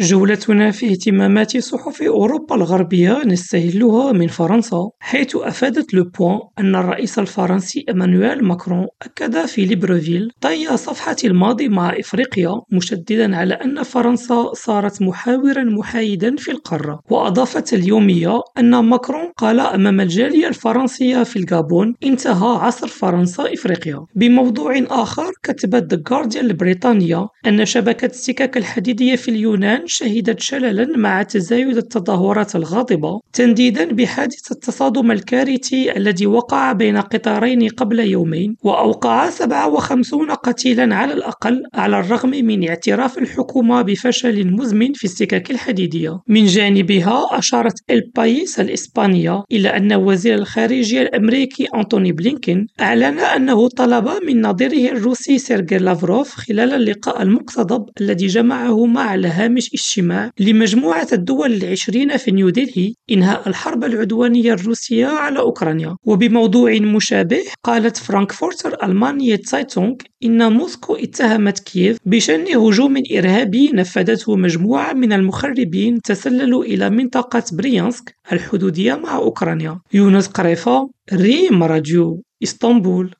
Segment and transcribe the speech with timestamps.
[0.00, 7.18] جولتنا في اهتمامات صحف أوروبا الغربية نستهلها من فرنسا حيث أفادت لو بوان أن الرئيس
[7.18, 14.50] الفرنسي إيمانويل ماكرون أكد في ليبروفيل طي صفحة الماضي مع إفريقيا مشددا على أن فرنسا
[14.54, 17.00] صارت محاورا محايدا في القارة.
[17.10, 24.84] وأضافت اليومية أن ماكرون قال أمام الجالية الفرنسية في الغابون انتهى عصر فرنسا إفريقيا بموضوع
[24.90, 31.76] آخر كتبت The Guardian البريطانية أن شبكة السكك الحديدية في اليونان شهدت شللا مع تزايد
[31.76, 40.94] التظاهرات الغاضبة تنديدا بحادث التصادم الكارثي الذي وقع بين قطارين قبل يومين وأوقع 57 قتيلا
[40.94, 46.20] على الأقل على الرغم من اعتراف الحكومة بفشل مزمن في السكك الحديدية.
[46.28, 54.08] من جانبها أشارت البايس الإسبانية إلى أن وزير الخارجية الأمريكي أنتوني بلينكين أعلن أنه طلب
[54.26, 61.52] من نظيره الروسي سيرجي لافروف خلال اللقاء المقتضب الذي جمعهما على هامش اجتماع لمجموعة الدول
[61.52, 65.96] العشرين في نيودلهي إنهاء الحرب العدوانية الروسية على أوكرانيا.
[66.04, 74.92] وبموضوع مشابه قالت فرانكفورتر ألغماينه تسايتونغ إن موسكو اتهمت كييف بشن هجوم إرهابي نفذته مجموعة
[74.92, 79.80] من المخربين تسللوا إلى منطقة بريانسك الحدودية مع أوكرانيا.
[79.92, 83.14] يونس قريفة ريم راديو إسطنبول.